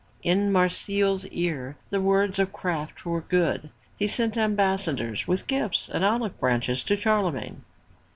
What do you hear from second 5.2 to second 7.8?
with gifts and olive branches to Charlemagne.